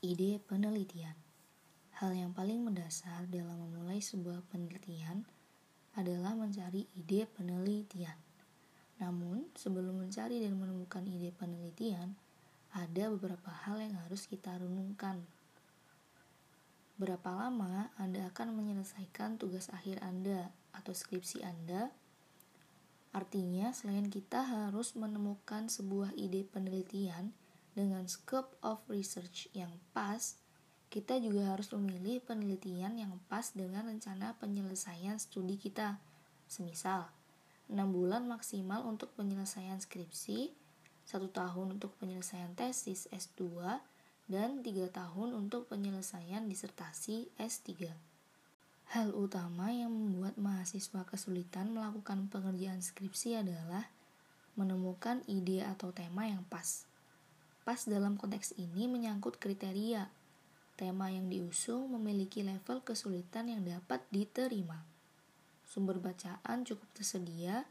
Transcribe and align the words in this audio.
Ide 0.00 0.40
penelitian 0.48 1.12
Hal 2.00 2.16
yang 2.16 2.32
paling 2.32 2.64
mendasar 2.64 3.28
dalam 3.28 3.68
memulai 3.68 4.00
sebuah 4.00 4.40
penelitian 4.48 5.28
adalah 5.92 6.32
mencari 6.32 6.88
ide 6.96 7.28
penelitian. 7.28 8.16
Namun, 8.96 9.52
sebelum 9.52 10.00
mencari 10.00 10.40
dan 10.40 10.56
menemukan 10.56 11.04
ide 11.04 11.36
penelitian, 11.36 12.16
ada 12.72 13.12
beberapa 13.12 13.52
hal 13.52 13.76
yang 13.84 13.92
harus 14.00 14.24
kita 14.24 14.56
renungkan. 14.56 15.20
Berapa 16.96 17.36
lama 17.36 17.92
Anda 18.00 18.24
akan 18.32 18.56
menyelesaikan 18.56 19.36
tugas 19.36 19.68
akhir 19.68 20.00
Anda 20.00 20.48
atau 20.72 20.96
skripsi 20.96 21.44
Anda? 21.44 21.92
Artinya, 23.12 23.76
selain 23.76 24.08
kita 24.08 24.48
harus 24.48 24.96
menemukan 24.96 25.68
sebuah 25.68 26.16
ide 26.16 26.48
penelitian, 26.48 27.36
dengan 27.80 28.04
scope 28.04 28.52
of 28.60 28.84
research 28.92 29.48
yang 29.56 29.72
pas, 29.96 30.36
kita 30.92 31.16
juga 31.16 31.56
harus 31.56 31.72
memilih 31.72 32.20
penelitian 32.20 33.00
yang 33.00 33.16
pas 33.32 33.56
dengan 33.56 33.88
rencana 33.88 34.36
penyelesaian 34.36 35.16
studi 35.16 35.56
kita. 35.56 35.96
Semisal, 36.44 37.08
6 37.72 37.78
bulan 37.88 38.28
maksimal 38.28 38.84
untuk 38.84 39.16
penyelesaian 39.16 39.80
skripsi, 39.80 40.52
satu 41.08 41.32
tahun 41.32 41.80
untuk 41.80 41.96
penyelesaian 41.96 42.52
tesis 42.58 43.06
S2, 43.08 43.56
dan 44.30 44.62
tiga 44.62 44.86
tahun 44.90 45.34
untuk 45.34 45.66
penyelesaian 45.66 46.46
disertasi 46.46 47.30
S3. 47.38 47.90
Hal 48.90 49.14
utama 49.14 49.70
yang 49.70 49.94
membuat 49.94 50.34
mahasiswa 50.34 51.06
kesulitan 51.06 51.70
melakukan 51.70 52.26
pengerjaan 52.26 52.82
skripsi 52.82 53.38
adalah 53.38 53.86
menemukan 54.58 55.22
ide 55.30 55.62
atau 55.62 55.94
tema 55.94 56.26
yang 56.26 56.42
pas. 56.50 56.89
Pas 57.62 57.78
dalam 57.84 58.16
konteks 58.16 58.56
ini 58.56 58.88
menyangkut 58.88 59.36
kriteria. 59.36 60.08
Tema 60.80 61.12
yang 61.12 61.28
diusung 61.28 61.92
memiliki 61.92 62.40
level 62.40 62.80
kesulitan 62.80 63.52
yang 63.52 63.62
dapat 63.62 64.00
diterima. 64.08 64.80
Sumber 65.68 66.00
bacaan 66.00 66.64
cukup 66.64 66.88
tersedia, 66.96 67.68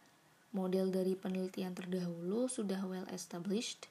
model 0.53 0.93
dari 0.93 1.17
penelitian 1.17 1.73
terdahulu 1.73 2.45
sudah 2.47 2.85
well 2.85 3.09
established, 3.09 3.89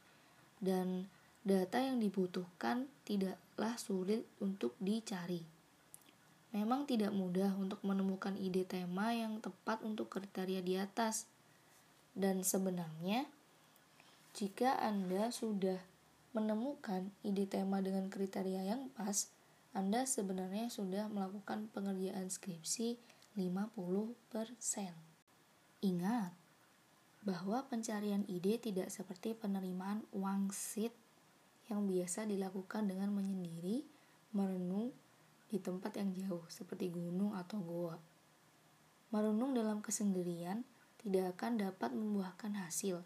dan 0.62 1.10
data 1.42 1.82
yang 1.82 1.98
dibutuhkan 1.98 2.86
tidaklah 3.02 3.74
sulit 3.76 4.22
untuk 4.38 4.78
dicari. 4.78 5.42
Memang 6.48 6.88
tidak 6.88 7.12
mudah 7.12 7.52
untuk 7.60 7.84
menemukan 7.84 8.32
ide 8.40 8.64
tema 8.64 9.12
yang 9.12 9.36
tepat 9.44 9.84
untuk 9.84 10.08
kriteria 10.08 10.64
di 10.64 10.80
atas. 10.80 11.28
Dan 12.16 12.40
sebenarnya, 12.40 13.28
jika 14.38 14.78
Anda 14.78 15.34
sudah 15.34 15.82
menemukan 16.30 17.10
ide 17.26 17.50
tema 17.50 17.82
dengan 17.82 18.06
kriteria 18.06 18.70
yang 18.70 18.86
pas, 18.94 19.26
Anda 19.74 20.06
sebenarnya 20.06 20.70
sudah 20.70 21.10
melakukan 21.10 21.66
pengerjaan 21.74 22.30
skripsi 22.30 23.02
50%. 23.34 24.14
Ingat 25.82 26.30
bahwa 27.26 27.66
pencarian 27.66 28.22
ide 28.30 28.62
tidak 28.62 28.94
seperti 28.94 29.34
penerimaan 29.34 30.06
wangsit 30.14 30.94
yang 31.66 31.90
biasa 31.90 32.22
dilakukan 32.22 32.86
dengan 32.86 33.10
menyendiri, 33.10 33.82
merenung 34.30 34.94
di 35.50 35.58
tempat 35.58 35.98
yang 35.98 36.14
jauh 36.14 36.46
seperti 36.46 36.94
gunung 36.94 37.34
atau 37.34 37.58
goa. 37.58 37.98
Merenung 39.10 39.50
dalam 39.50 39.82
kesendirian 39.82 40.62
tidak 41.02 41.34
akan 41.34 41.58
dapat 41.58 41.90
membuahkan 41.90 42.54
hasil 42.54 43.02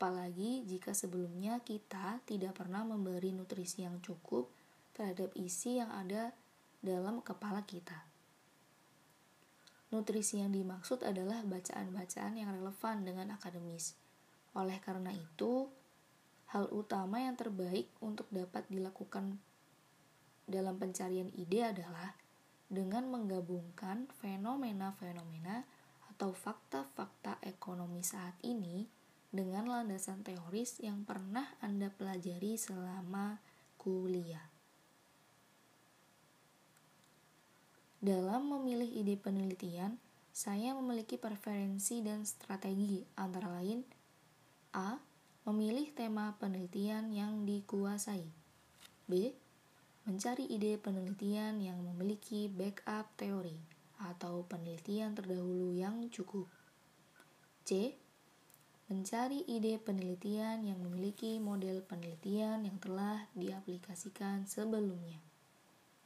apalagi 0.00 0.64
jika 0.64 0.96
sebelumnya 0.96 1.60
kita 1.60 2.24
tidak 2.24 2.56
pernah 2.56 2.80
memberi 2.88 3.36
nutrisi 3.36 3.84
yang 3.84 4.00
cukup 4.00 4.48
terhadap 4.96 5.28
isi 5.36 5.76
yang 5.76 5.92
ada 5.92 6.32
dalam 6.80 7.20
kepala 7.20 7.68
kita. 7.68 8.08
Nutrisi 9.92 10.40
yang 10.40 10.56
dimaksud 10.56 11.04
adalah 11.04 11.44
bacaan-bacaan 11.44 12.32
yang 12.32 12.48
relevan 12.48 13.04
dengan 13.04 13.36
akademis. 13.36 13.92
Oleh 14.56 14.80
karena 14.80 15.12
itu, 15.12 15.68
hal 16.48 16.72
utama 16.72 17.20
yang 17.20 17.36
terbaik 17.36 17.92
untuk 18.00 18.24
dapat 18.32 18.64
dilakukan 18.72 19.36
dalam 20.48 20.80
pencarian 20.80 21.28
ide 21.36 21.76
adalah 21.76 22.16
dengan 22.72 23.04
menggabungkan 23.12 24.08
fenomena-fenomena 24.16 25.68
atau 26.08 26.32
fakta-fakta 26.32 27.36
ekonomi 27.44 28.00
saat 28.00 28.40
ini 28.48 28.99
dengan 29.30 29.70
landasan 29.70 30.26
teoris 30.26 30.82
yang 30.82 31.06
pernah 31.06 31.46
Anda 31.62 31.86
pelajari 31.94 32.58
selama 32.58 33.38
kuliah. 33.78 34.50
Dalam 38.02 38.50
memilih 38.50 38.90
ide 38.90 39.14
penelitian, 39.14 40.00
saya 40.34 40.74
memiliki 40.74 41.14
preferensi 41.14 42.02
dan 42.02 42.26
strategi 42.26 43.06
antara 43.14 43.60
lain 43.60 43.86
A. 44.74 44.98
Memilih 45.40 45.88
tema 45.96 46.36
penelitian 46.36 47.10
yang 47.16 47.48
dikuasai 47.48 48.28
B. 49.08 49.32
Mencari 50.04 50.48
ide 50.48 50.76
penelitian 50.76 51.60
yang 51.60 51.80
memiliki 51.80 52.48
backup 52.48 53.08
teori 53.16 53.56
atau 54.00 54.44
penelitian 54.48 55.12
terdahulu 55.12 55.76
yang 55.76 56.08
cukup 56.08 56.48
C 57.68 57.96
mencari 58.90 59.46
ide 59.46 59.78
penelitian 59.78 60.66
yang 60.66 60.82
memiliki 60.82 61.38
model 61.38 61.78
penelitian 61.86 62.66
yang 62.66 62.74
telah 62.82 63.30
diaplikasikan 63.38 64.50
sebelumnya. 64.50 65.22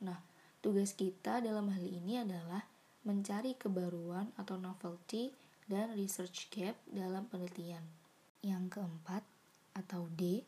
Nah, 0.05 0.21
tugas 0.61 0.93
kita 0.93 1.41
dalam 1.41 1.73
hal 1.73 1.81
ini 1.81 2.21
adalah 2.21 2.61
mencari 3.09 3.57
kebaruan 3.57 4.29
atau 4.37 4.61
novelty 4.61 5.33
dan 5.65 5.97
research 5.97 6.53
gap 6.53 6.77
dalam 6.93 7.25
penelitian. 7.33 7.85
Yang 8.45 8.77
keempat, 8.77 9.25
atau 9.75 10.07
D, 10.13 10.45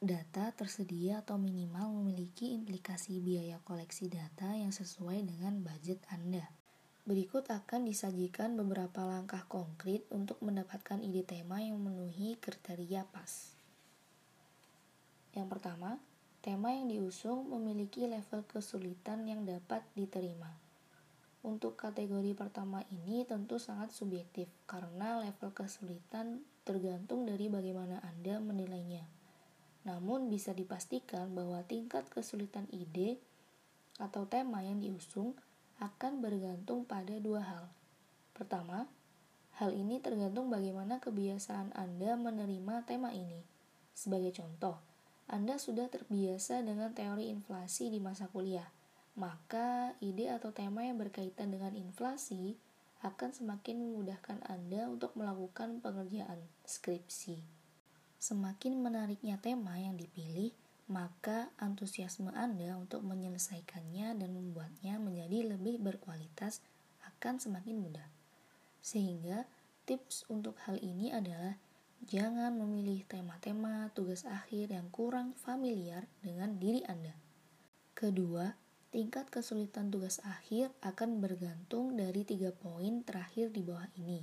data 0.00 0.54
tersedia 0.56 1.20
atau 1.20 1.36
minimal 1.36 1.92
memiliki 2.00 2.56
implikasi 2.56 3.20
biaya 3.20 3.60
koleksi 3.66 4.08
data 4.08 4.56
yang 4.56 4.72
sesuai 4.72 5.26
dengan 5.26 5.60
budget 5.60 6.00
Anda. 6.08 6.48
Berikut 7.04 7.44
akan 7.52 7.84
disajikan 7.84 8.56
beberapa 8.56 9.04
langkah 9.04 9.44
konkret 9.44 10.08
untuk 10.08 10.40
mendapatkan 10.40 11.04
ide 11.04 11.20
tema 11.20 11.60
yang 11.60 11.76
memenuhi 11.76 12.40
kriteria 12.40 13.04
pas. 13.12 13.52
Yang 15.36 15.48
pertama, 15.52 16.00
tema 16.40 16.72
yang 16.72 16.88
diusung 16.88 17.52
memiliki 17.52 18.08
level 18.08 18.48
kesulitan 18.48 19.28
yang 19.28 19.44
dapat 19.44 19.84
diterima. 19.92 20.48
Untuk 21.44 21.76
kategori 21.76 22.32
pertama 22.32 22.80
ini 22.88 23.28
tentu 23.28 23.60
sangat 23.60 23.92
subjektif 23.92 24.48
karena 24.64 25.20
level 25.20 25.52
kesulitan 25.52 26.40
tergantung 26.64 27.28
dari 27.28 27.52
bagaimana 27.52 28.00
Anda 28.00 28.40
menilainya. 28.40 29.04
Namun 29.84 30.32
bisa 30.32 30.56
dipastikan 30.56 31.36
bahwa 31.36 31.60
tingkat 31.68 32.08
kesulitan 32.08 32.64
ide 32.72 33.20
atau 34.00 34.24
tema 34.24 34.64
yang 34.64 34.80
diusung 34.80 35.36
akan 35.82 36.22
bergantung 36.22 36.86
pada 36.86 37.18
dua 37.18 37.42
hal. 37.42 37.64
Pertama, 38.34 38.86
hal 39.58 39.70
ini 39.70 40.02
tergantung 40.02 40.50
bagaimana 40.50 40.98
kebiasaan 40.98 41.74
Anda 41.74 42.18
menerima 42.18 42.86
tema 42.86 43.14
ini. 43.14 43.46
Sebagai 43.94 44.34
contoh, 44.34 44.78
Anda 45.30 45.56
sudah 45.56 45.86
terbiasa 45.86 46.62
dengan 46.66 46.90
teori 46.90 47.30
inflasi 47.30 47.88
di 47.90 48.02
masa 48.02 48.26
kuliah, 48.26 48.66
maka 49.14 49.94
ide 50.02 50.30
atau 50.30 50.50
tema 50.50 50.82
yang 50.82 50.98
berkaitan 50.98 51.54
dengan 51.54 51.78
inflasi 51.78 52.58
akan 53.04 53.30
semakin 53.30 53.78
memudahkan 53.78 54.42
Anda 54.48 54.90
untuk 54.90 55.14
melakukan 55.14 55.78
pengerjaan 55.84 56.40
skripsi. 56.66 57.38
Semakin 58.16 58.80
menariknya 58.80 59.36
tema 59.36 59.76
yang 59.76 60.00
dipilih, 60.00 60.56
maka 60.84 61.48
antusiasme 61.56 62.28
Anda 62.36 62.76
untuk 62.76 63.00
menyelesaikannya 63.08 64.20
dan 64.20 64.30
membuatnya 64.36 65.00
menjadi 65.00 65.56
lebih 65.56 65.80
berkualitas 65.80 66.60
akan 67.08 67.40
semakin 67.40 67.80
mudah. 67.80 68.08
Sehingga 68.84 69.48
tips 69.88 70.28
untuk 70.28 70.60
hal 70.68 70.76
ini 70.84 71.08
adalah 71.08 71.56
jangan 72.04 72.52
memilih 72.60 73.00
tema-tema 73.08 73.88
tugas 73.96 74.28
akhir 74.28 74.76
yang 74.76 74.92
kurang 74.92 75.32
familiar 75.40 76.04
dengan 76.20 76.60
diri 76.60 76.84
Anda. 76.84 77.16
Kedua, 77.96 78.52
tingkat 78.92 79.32
kesulitan 79.32 79.88
tugas 79.88 80.20
akhir 80.20 80.68
akan 80.84 81.24
bergantung 81.24 81.96
dari 81.96 82.28
tiga 82.28 82.52
poin 82.52 83.00
terakhir 83.00 83.56
di 83.56 83.64
bawah 83.64 83.88
ini, 83.96 84.20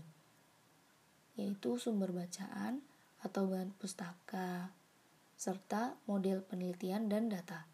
yaitu 1.39 1.81
sumber 1.81 2.13
bacaan 2.13 2.85
atau 3.25 3.49
bahan 3.49 3.73
pustaka, 3.81 4.69
serta 5.41 5.97
model 6.05 6.45
penelitian 6.45 7.09
dan 7.09 7.25
data. 7.25 7.65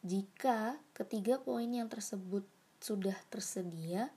Jika 0.00 0.80
ketiga 0.96 1.36
poin 1.36 1.68
yang 1.68 1.92
tersebut 1.92 2.40
sudah 2.80 3.12
tersedia, 3.28 4.08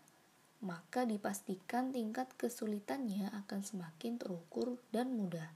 maka 0.63 1.03
dipastikan 1.03 1.91
tingkat 1.91 2.31
kesulitannya 2.39 3.35
akan 3.43 3.67
semakin 3.67 4.15
terukur 4.15 4.79
dan 4.95 5.11
mudah. 5.11 5.51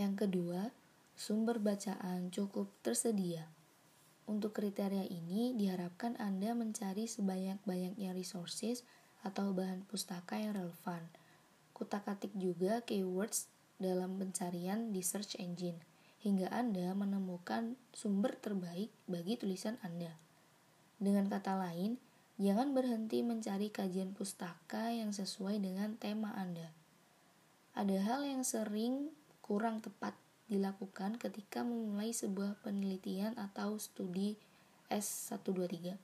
Yang 0.00 0.24
kedua, 0.24 0.72
sumber 1.20 1.60
bacaan 1.60 2.32
cukup 2.32 2.72
tersedia. 2.80 3.44
Untuk 4.24 4.56
kriteria 4.56 5.04
ini 5.04 5.52
diharapkan 5.52 6.16
Anda 6.16 6.56
mencari 6.56 7.04
sebanyak-banyaknya 7.04 8.16
resources 8.16 8.88
atau 9.20 9.52
bahan 9.52 9.84
pustaka 9.84 10.40
yang 10.40 10.56
relevan. 10.56 11.12
Kutak-atik 11.76 12.32
juga 12.40 12.80
keywords 12.88 13.52
dalam 13.76 14.16
pencarian 14.16 14.96
di 14.96 15.04
search 15.04 15.36
engine 15.36 15.87
hingga 16.22 16.50
Anda 16.50 16.94
menemukan 16.94 17.78
sumber 17.94 18.34
terbaik 18.38 18.90
bagi 19.06 19.38
tulisan 19.38 19.78
Anda. 19.86 20.18
Dengan 20.98 21.30
kata 21.30 21.54
lain, 21.54 21.98
jangan 22.42 22.74
berhenti 22.74 23.22
mencari 23.22 23.70
kajian 23.70 24.14
pustaka 24.14 24.90
yang 24.90 25.14
sesuai 25.14 25.62
dengan 25.62 25.94
tema 25.94 26.34
Anda. 26.34 26.74
Ada 27.78 28.02
hal 28.02 28.20
yang 28.26 28.42
sering 28.42 29.14
kurang 29.38 29.78
tepat 29.78 30.18
dilakukan 30.50 31.20
ketika 31.20 31.62
memulai 31.62 32.10
sebuah 32.10 32.58
penelitian 32.64 33.36
atau 33.38 33.78
studi 33.78 34.34
S123, 34.90 35.94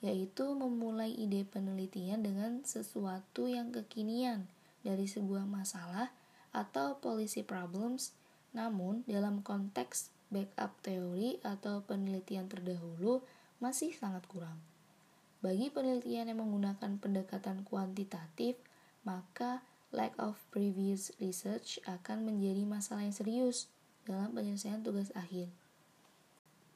yaitu 0.00 0.46
memulai 0.56 1.12
ide 1.12 1.44
penelitian 1.44 2.24
dengan 2.24 2.64
sesuatu 2.64 3.50
yang 3.50 3.74
kekinian 3.74 4.48
dari 4.80 5.04
sebuah 5.04 5.44
masalah 5.44 6.14
atau 6.54 6.96
policy 7.02 7.44
problems, 7.44 8.16
namun 8.50 9.06
dalam 9.06 9.42
konteks 9.42 10.10
backup 10.30 10.78
teori 10.82 11.42
atau 11.42 11.82
penelitian 11.82 12.46
terdahulu 12.46 13.22
masih 13.58 13.90
sangat 13.94 14.24
kurang. 14.30 14.58
Bagi 15.40 15.72
penelitian 15.72 16.30
yang 16.30 16.40
menggunakan 16.44 17.00
pendekatan 17.00 17.64
kuantitatif, 17.64 18.60
maka 19.02 19.64
lack 19.90 20.14
of 20.20 20.38
previous 20.54 21.10
research 21.18 21.82
akan 21.88 22.28
menjadi 22.28 22.62
masalah 22.68 23.02
yang 23.08 23.16
serius 23.16 23.66
dalam 24.06 24.30
penyelesaian 24.36 24.84
tugas 24.84 25.10
akhir. 25.18 25.50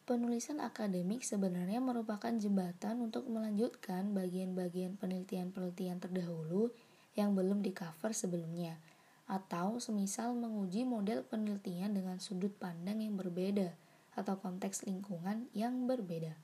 Penulisan 0.05 0.61
akademik 0.61 1.25
sebenarnya 1.25 1.81
merupakan 1.81 2.29
jembatan 2.29 3.01
untuk 3.01 3.25
melanjutkan 3.25 4.13
bagian-bagian 4.13 5.01
penelitian-penelitian 5.01 5.97
terdahulu 5.97 6.69
yang 7.17 7.33
belum 7.33 7.65
di-cover 7.65 8.13
sebelumnya, 8.13 8.77
atau 9.25 9.81
semisal 9.81 10.37
menguji 10.37 10.85
model 10.85 11.25
penelitian 11.25 11.97
dengan 11.97 12.21
sudut 12.21 12.53
pandang 12.61 13.01
yang 13.01 13.17
berbeda 13.17 13.73
atau 14.15 14.37
konteks 14.39 14.85
lingkungan 14.85 15.49
yang 15.57 15.89
berbeda. 15.89 16.37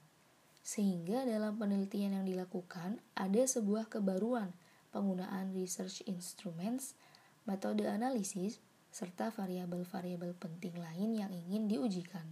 Sehingga 0.60 1.24
dalam 1.24 1.56
penelitian 1.56 2.20
yang 2.20 2.26
dilakukan 2.26 3.00
ada 3.16 3.42
sebuah 3.44 3.88
kebaruan 3.88 4.52
penggunaan 4.90 5.54
research 5.54 6.02
instruments, 6.04 6.98
metode 7.46 7.86
analisis, 7.86 8.58
serta 8.90 9.30
variabel-variabel 9.30 10.34
penting 10.34 10.74
lain 10.74 11.14
yang 11.14 11.30
ingin 11.30 11.70
diujikan. 11.70 12.26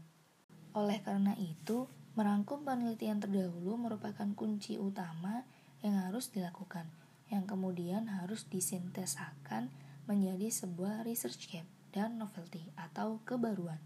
Oleh 0.75 0.99
karena 1.07 1.39
itu, 1.39 1.87
merangkum 2.19 2.67
penelitian 2.67 3.23
terdahulu 3.23 3.79
merupakan 3.79 4.27
kunci 4.35 4.75
utama 4.75 5.47
yang 5.87 6.03
harus 6.03 6.35
dilakukan, 6.35 6.91
yang 7.31 7.47
kemudian 7.47 8.11
harus 8.11 8.51
disintesakan 8.51 9.71
menjadi 10.09 10.49
sebuah 10.49 11.05
research 11.05 11.53
gap 11.53 11.69
dan 11.93 12.17
novelty 12.17 12.65
atau 12.81 13.21
kebaruan. 13.29 13.79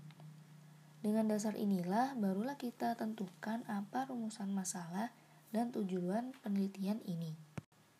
Dengan 1.02 1.26
dasar 1.26 1.58
inilah 1.58 2.14
barulah 2.14 2.54
kita 2.54 2.94
tentukan 2.94 3.66
apa 3.66 4.06
rumusan 4.06 4.54
masalah 4.54 5.10
dan 5.50 5.74
tujuan 5.74 6.30
penelitian 6.46 7.02
ini. 7.02 7.34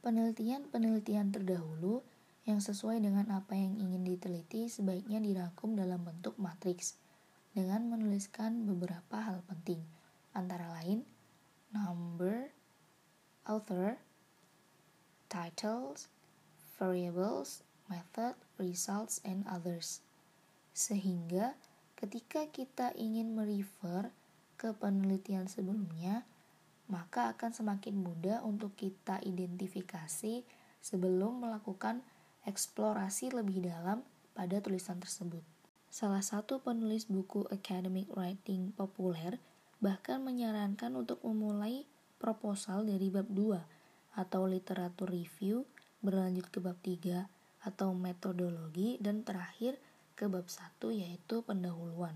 Penelitian-penelitian 0.07 1.35
terdahulu 1.35 2.07
yang 2.47 2.63
sesuai 2.63 3.03
dengan 3.03 3.27
apa 3.35 3.59
yang 3.59 3.75
ingin 3.79 4.07
diteliti 4.07 4.71
sebaiknya 4.71 5.19
dirangkum 5.19 5.75
dalam 5.75 6.03
bentuk 6.07 6.39
matriks 6.39 6.99
dengan 7.53 7.91
menuliskan 7.91 8.67
beberapa 8.67 9.19
hal 9.19 9.43
penting, 9.51 9.83
antara 10.31 10.71
lain 10.79 11.03
number, 11.75 12.55
author, 13.47 13.99
titles, 15.27 16.07
variables, 16.79 17.67
method, 17.93 18.33
results, 18.57 19.21
and 19.29 19.45
others. 19.45 20.01
Sehingga 20.73 21.53
ketika 22.01 22.49
kita 22.49 22.97
ingin 22.97 23.37
merefer 23.37 24.09
ke 24.57 24.73
penelitian 24.73 25.45
sebelumnya, 25.53 26.25
maka 26.89 27.29
akan 27.37 27.53
semakin 27.53 28.01
mudah 28.01 28.41
untuk 28.41 28.73
kita 28.73 29.21
identifikasi 29.21 30.41
sebelum 30.81 31.45
melakukan 31.45 32.01
eksplorasi 32.49 33.37
lebih 33.37 33.63
dalam 33.69 34.01
pada 34.33 34.59
tulisan 34.65 34.99
tersebut. 34.99 35.45
Salah 35.93 36.25
satu 36.25 36.65
penulis 36.65 37.05
buku 37.05 37.45
academic 37.53 38.09
writing 38.17 38.73
populer 38.73 39.37
bahkan 39.83 40.25
menyarankan 40.25 40.95
untuk 40.97 41.21
memulai 41.21 41.85
proposal 42.17 42.87
dari 42.87 43.11
bab 43.11 43.29
2 43.29 44.17
atau 44.17 44.47
literatur 44.47 45.11
review, 45.11 45.67
berlanjut 46.01 46.49
ke 46.49 46.59
bab 46.63 46.79
3 46.81 47.27
atau 47.63 47.95
metodologi 47.95 48.99
dan 48.99 49.23
terakhir 49.23 49.79
ke 50.19 50.27
bab 50.27 50.47
1 50.47 50.83
yaitu 50.93 51.43
pendahuluan. 51.43 52.15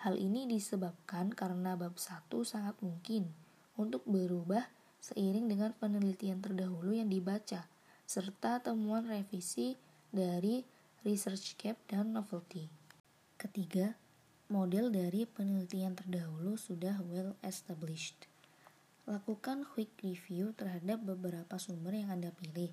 Hal 0.00 0.16
ini 0.16 0.48
disebabkan 0.48 1.34
karena 1.34 1.76
bab 1.76 1.98
1 1.98 2.30
sangat 2.46 2.78
mungkin 2.80 3.28
untuk 3.76 4.00
berubah 4.08 4.66
seiring 5.00 5.48
dengan 5.48 5.72
penelitian 5.76 6.40
terdahulu 6.40 6.92
yang 6.96 7.08
dibaca, 7.08 7.68
serta 8.04 8.60
temuan 8.60 9.08
revisi 9.08 9.76
dari 10.12 10.64
research 11.04 11.56
gap 11.56 11.76
dan 11.88 12.12
novelty. 12.12 12.68
Ketiga, 13.40 13.96
model 14.52 14.92
dari 14.92 15.24
penelitian 15.24 15.96
terdahulu 15.96 16.60
sudah 16.60 17.00
well 17.08 17.32
established. 17.40 18.28
Lakukan 19.08 19.64
quick 19.64 19.90
review 20.04 20.52
terhadap 20.52 21.00
beberapa 21.00 21.56
sumber 21.56 21.96
yang 21.96 22.12
Anda 22.12 22.30
pilih 22.36 22.70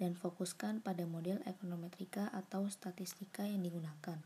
dan 0.00 0.16
fokuskan 0.16 0.80
pada 0.80 1.04
model 1.04 1.44
ekonometrika 1.44 2.32
atau 2.32 2.64
statistika 2.72 3.44
yang 3.44 3.60
digunakan. 3.60 4.16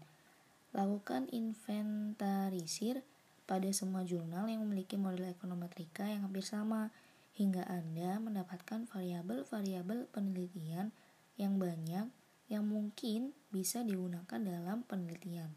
Lakukan 0.71 1.27
inventarisir 1.35 3.03
pada 3.45 3.69
semua 3.75 4.07
jurnal 4.07 4.49
yang 4.49 4.65
memiliki 4.65 4.95
model 4.95 5.29
ekonometrika 5.29 6.09
yang 6.09 6.31
hampir 6.31 6.47
sama, 6.47 6.95
hingga 7.35 7.67
Anda 7.67 8.23
mendapatkan 8.23 8.87
variabel-variabel 8.89 10.07
penelitian 10.15 10.95
yang 11.35 11.59
banyak 11.59 12.07
yang 12.47 12.65
mungkin 12.65 13.35
bisa 13.51 13.83
digunakan 13.83 14.39
dalam 14.39 14.87
penelitian. 14.87 15.51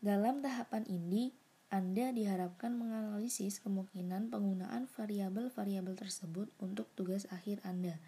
Dalam 0.00 0.40
tahapan 0.40 0.86
ini, 0.88 1.34
Anda 1.68 2.14
diharapkan 2.14 2.78
menganalisis 2.78 3.58
kemungkinan 3.60 4.30
penggunaan 4.30 4.86
variabel-variabel 4.86 5.98
tersebut 5.98 6.46
untuk 6.62 6.86
tugas 6.94 7.26
akhir 7.34 7.58
Anda. 7.66 7.98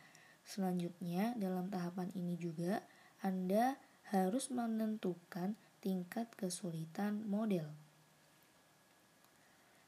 Selanjutnya, 0.49 1.37
dalam 1.37 1.69
tahapan 1.69 2.09
ini 2.17 2.41
juga 2.41 2.81
Anda 3.21 3.77
harus 4.09 4.49
menentukan 4.49 5.61
tingkat 5.85 6.33
kesulitan 6.41 7.29
model. 7.29 7.69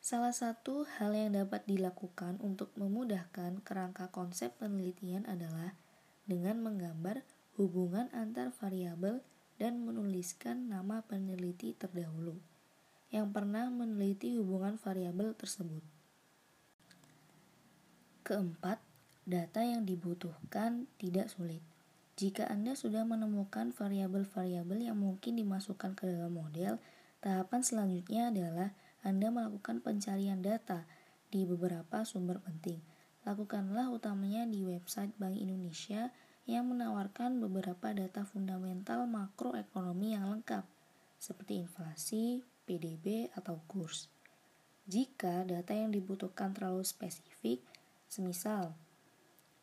Salah 0.05 0.37
satu 0.37 0.85
hal 1.01 1.17
yang 1.17 1.33
dapat 1.33 1.65
dilakukan 1.65 2.37
untuk 2.45 2.77
memudahkan 2.77 3.65
kerangka 3.65 4.13
konsep 4.13 4.53
penelitian 4.61 5.25
adalah 5.25 5.73
dengan 6.29 6.61
menggambar 6.61 7.25
hubungan 7.57 8.13
antar 8.13 8.53
variabel 8.53 9.25
dan 9.57 9.81
menuliskan 9.81 10.69
nama 10.69 11.01
peneliti 11.09 11.73
terdahulu 11.73 12.37
yang 13.09 13.33
pernah 13.33 13.73
meneliti 13.73 14.37
hubungan 14.37 14.77
variabel 14.77 15.33
tersebut. 15.37 15.83
Keempat, 18.29 18.79
data 19.31 19.63
yang 19.63 19.87
dibutuhkan 19.87 20.91
tidak 20.99 21.31
sulit. 21.31 21.63
Jika 22.19 22.51
Anda 22.51 22.77
sudah 22.77 23.07
menemukan 23.07 23.73
variabel-variabel 23.73 24.93
yang 24.93 24.99
mungkin 25.01 25.41
dimasukkan 25.41 25.97
ke 25.97 26.05
dalam 26.11 26.37
model, 26.37 26.77
tahapan 27.25 27.65
selanjutnya 27.65 28.29
adalah 28.29 28.69
Anda 29.01 29.33
melakukan 29.33 29.81
pencarian 29.81 30.45
data 30.45 30.85
di 31.31 31.47
beberapa 31.47 32.05
sumber 32.05 32.43
penting. 32.45 32.83
Lakukanlah 33.25 33.89
utamanya 33.89 34.45
di 34.45 34.67
website 34.67 35.15
Bank 35.17 35.39
Indonesia 35.39 36.13
yang 36.45 36.67
menawarkan 36.69 37.39
beberapa 37.39 37.95
data 37.95 38.27
fundamental 38.27 39.07
makroekonomi 39.07 40.19
yang 40.19 40.29
lengkap, 40.29 40.67
seperti 41.17 41.63
inflasi, 41.63 42.43
PDB, 42.67 43.31
atau 43.33 43.63
kurs. 43.71 44.11
Jika 44.91 45.47
data 45.47 45.71
yang 45.71 45.95
dibutuhkan 45.95 46.51
terlalu 46.51 46.83
spesifik, 46.83 47.63
semisal 48.11 48.75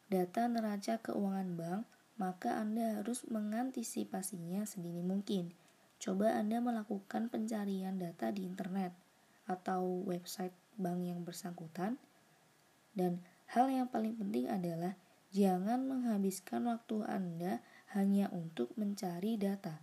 data 0.07 0.47
neraca 0.47 0.99
keuangan 1.03 1.49
bank, 1.59 1.81
maka 2.17 2.57
Anda 2.57 2.99
harus 2.99 3.27
mengantisipasinya 3.29 4.65
sedini 4.65 5.05
mungkin. 5.05 5.53
Coba 6.01 6.33
Anda 6.37 6.63
melakukan 6.63 7.29
pencarian 7.29 8.01
data 8.01 8.31
di 8.31 8.47
internet 8.47 8.95
atau 9.45 10.03
website 10.07 10.53
bank 10.77 10.99
yang 11.05 11.21
bersangkutan. 11.21 11.99
Dan 12.97 13.21
hal 13.53 13.69
yang 13.69 13.87
paling 13.91 14.17
penting 14.17 14.49
adalah 14.49 14.97
jangan 15.29 15.85
menghabiskan 15.85 16.65
waktu 16.65 17.05
Anda 17.05 17.61
hanya 17.93 18.31
untuk 18.33 18.73
mencari 18.79 19.37
data. 19.37 19.77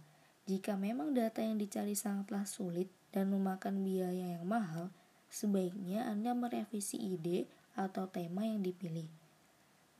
Jika 0.45 0.77
memang 0.77 1.17
data 1.17 1.41
yang 1.41 1.57
dicari 1.57 1.97
sangatlah 1.97 2.45
sulit 2.45 2.93
dan 3.15 3.33
memakan 3.33 3.81
biaya 3.81 4.37
yang 4.37 4.45
mahal, 4.45 4.93
sebaiknya 5.33 6.05
Anda 6.05 6.37
merevisi 6.37 7.01
ide 7.01 7.49
atau 7.75 8.11
tema 8.11 8.45
yang 8.45 8.61
dipilih. 8.61 9.24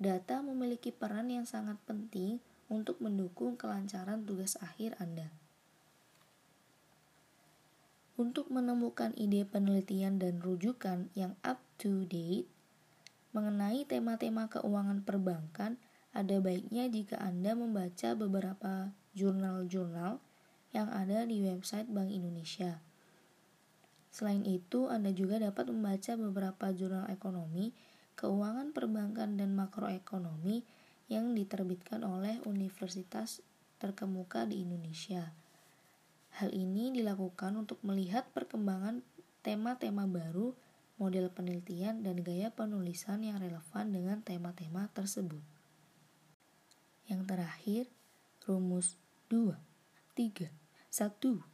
Data 0.05 0.45
memiliki 0.45 0.93
peran 0.93 1.33
yang 1.33 1.49
sangat 1.49 1.81
penting 1.89 2.37
untuk 2.69 3.01
mendukung 3.01 3.57
kelancaran 3.57 4.29
tugas 4.29 4.61
akhir 4.61 5.01
Anda. 5.01 5.33
Untuk 8.21 8.53
menemukan 8.53 9.17
ide 9.17 9.49
penelitian 9.49 10.21
dan 10.21 10.45
rujukan 10.45 11.09
yang 11.17 11.41
up 11.41 11.65
to 11.81 12.05
date 12.05 12.45
mengenai 13.33 13.89
tema-tema 13.89 14.53
keuangan 14.53 15.01
perbankan, 15.09 15.81
ada 16.13 16.37
baiknya 16.37 16.85
jika 16.93 17.17
Anda 17.17 17.57
membaca 17.57 18.13
beberapa 18.13 18.93
jurnal-jurnal 19.17 20.21
yang 20.77 20.93
ada 20.93 21.25
di 21.25 21.43
website 21.49 21.89
Bank 21.89 22.13
Indonesia. 22.13 22.85
Selain 24.13 24.45
itu, 24.47 24.87
Anda 24.87 25.11
juga 25.11 25.41
dapat 25.43 25.73
membaca 25.73 26.13
beberapa 26.15 26.71
jurnal 26.71 27.11
ekonomi, 27.11 27.75
keuangan 28.15 28.71
perbankan, 28.71 29.37
dan 29.39 29.55
makroekonomi 29.55 30.67
yang 31.11 31.37
diterbitkan 31.37 32.03
oleh 32.03 32.41
universitas 32.49 33.45
terkemuka 33.77 34.49
di 34.49 34.65
Indonesia. 34.65 35.35
Hal 36.41 36.51
ini 36.51 36.91
dilakukan 36.91 37.55
untuk 37.55 37.79
melihat 37.87 38.27
perkembangan 38.35 39.05
tema-tema 39.45 40.09
baru, 40.09 40.57
model 40.99 41.31
penelitian, 41.31 42.03
dan 42.03 42.25
gaya 42.25 42.51
penulisan 42.51 43.23
yang 43.23 43.39
relevan 43.39 43.93
dengan 43.93 44.19
tema-tema 44.25 44.91
tersebut. 44.91 45.43
Yang 47.07 47.23
terakhir, 47.29 47.85
rumus 48.49 48.97
2, 49.29 49.55
3, 50.17 50.49
1. 50.91 51.45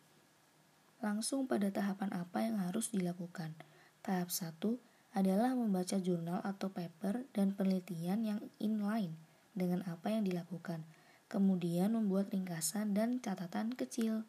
Langsung 1.01 1.49
pada 1.49 1.73
tahapan 1.73 2.13
apa 2.13 2.45
yang 2.45 2.61
harus 2.61 2.93
dilakukan. 2.93 3.57
Tahap 4.01 4.29
1 4.33 4.90
adalah 5.11 5.59
membaca 5.59 5.99
jurnal 5.99 6.39
atau 6.47 6.71
paper 6.71 7.27
dan 7.35 7.51
penelitian 7.51 8.23
yang 8.23 8.41
inline 8.63 9.19
dengan 9.55 9.83
apa 9.91 10.15
yang 10.15 10.23
dilakukan. 10.23 10.87
Kemudian 11.31 11.95
membuat 11.95 12.31
ringkasan 12.31 12.95
dan 12.95 13.19
catatan 13.23 13.75
kecil. 13.75 14.27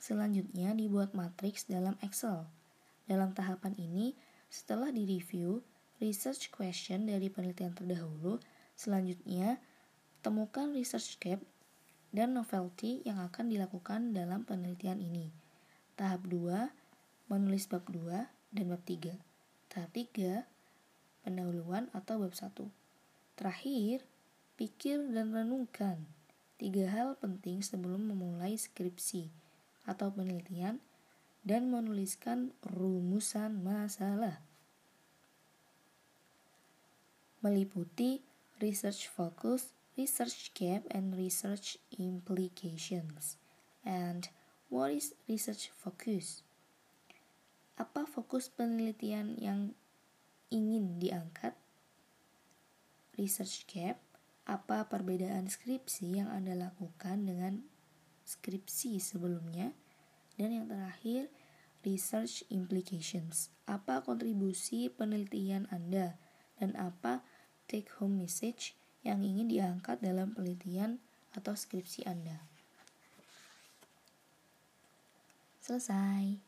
Selanjutnya 0.00 0.72
dibuat 0.76 1.12
matriks 1.12 1.68
dalam 1.68 1.96
Excel. 2.04 2.48
Dalam 3.08 3.32
tahapan 3.32 3.72
ini, 3.80 4.12
setelah 4.48 4.92
direview 4.92 5.64
research 6.00 6.52
question 6.52 7.08
dari 7.08 7.32
penelitian 7.32 7.72
terdahulu, 7.72 8.40
selanjutnya 8.76 9.60
temukan 10.20 10.72
research 10.72 11.16
gap 11.20 11.40
dan 12.12 12.32
novelty 12.32 13.04
yang 13.04 13.20
akan 13.20 13.52
dilakukan 13.52 14.16
dalam 14.16 14.44
penelitian 14.44 15.00
ini. 15.00 15.32
Tahap 15.96 16.24
2, 16.24 16.72
menulis 17.28 17.68
bab 17.68 17.84
2 17.90 18.28
dan 18.54 18.64
bab 18.68 18.80
3. 18.84 19.27
Tahap 19.78 19.94
3, 19.94 20.42
pendahuluan 21.22 21.86
atau 21.94 22.18
bab 22.18 22.34
1. 22.34 22.50
Terakhir, 23.38 24.02
pikir 24.58 24.98
dan 25.14 25.30
renungkan. 25.30 26.02
Tiga 26.58 26.90
hal 26.90 27.14
penting 27.22 27.62
sebelum 27.62 28.10
memulai 28.10 28.58
skripsi 28.58 29.30
atau 29.86 30.10
penelitian 30.10 30.82
dan 31.46 31.70
menuliskan 31.70 32.50
rumusan 32.66 33.62
masalah. 33.62 34.42
Meliputi 37.38 38.26
research 38.58 39.06
focus, 39.06 39.70
research 39.94 40.50
gap, 40.58 40.90
and 40.90 41.14
research 41.14 41.78
implications. 41.94 43.38
And 43.86 44.26
What 44.68 44.90
is 44.90 45.14
research 45.30 45.70
focus? 45.70 46.42
Apa 47.78 48.10
fokus 48.10 48.50
penelitian 48.50 49.38
yang 49.38 49.70
ingin 50.50 50.98
diangkat? 50.98 51.54
Research 53.14 53.70
gap, 53.70 54.02
apa 54.50 54.90
perbedaan 54.90 55.46
skripsi 55.46 56.18
yang 56.18 56.26
Anda 56.26 56.58
lakukan 56.58 57.22
dengan 57.22 57.62
skripsi 58.26 58.98
sebelumnya? 58.98 59.70
Dan 60.34 60.58
yang 60.58 60.66
terakhir, 60.66 61.30
research 61.86 62.42
implications. 62.50 63.54
Apa 63.70 64.02
kontribusi 64.02 64.90
penelitian 64.90 65.70
Anda 65.70 66.18
dan 66.58 66.74
apa 66.74 67.22
take 67.70 67.94
home 68.02 68.18
message 68.18 68.74
yang 69.06 69.22
ingin 69.22 69.46
diangkat 69.46 70.02
dalam 70.02 70.34
penelitian 70.34 70.98
atau 71.38 71.54
skripsi 71.54 72.10
Anda? 72.10 72.42
Selesai. 75.62 76.47